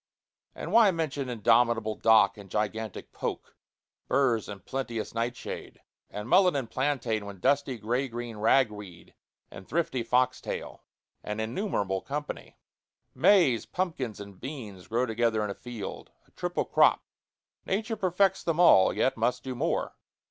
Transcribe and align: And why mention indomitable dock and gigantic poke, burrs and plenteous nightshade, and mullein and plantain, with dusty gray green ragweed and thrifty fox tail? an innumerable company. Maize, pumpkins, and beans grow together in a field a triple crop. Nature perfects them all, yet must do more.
And 0.55 0.71
why 0.71 0.89
mention 0.89 1.29
indomitable 1.29 1.93
dock 1.93 2.35
and 2.35 2.49
gigantic 2.49 3.11
poke, 3.11 3.55
burrs 4.07 4.49
and 4.49 4.65
plenteous 4.65 5.13
nightshade, 5.13 5.79
and 6.09 6.27
mullein 6.27 6.55
and 6.55 6.67
plantain, 6.67 7.27
with 7.27 7.39
dusty 7.39 7.77
gray 7.77 8.07
green 8.07 8.37
ragweed 8.37 9.13
and 9.51 9.67
thrifty 9.67 10.01
fox 10.01 10.41
tail? 10.41 10.81
an 11.23 11.39
innumerable 11.39 12.01
company. 12.01 12.57
Maize, 13.13 13.67
pumpkins, 13.67 14.19
and 14.19 14.39
beans 14.41 14.87
grow 14.87 15.05
together 15.05 15.43
in 15.43 15.51
a 15.51 15.53
field 15.53 16.09
a 16.27 16.31
triple 16.31 16.65
crop. 16.65 17.03
Nature 17.67 17.95
perfects 17.95 18.43
them 18.43 18.59
all, 18.59 18.91
yet 18.91 19.15
must 19.17 19.43
do 19.43 19.53
more. 19.53 19.93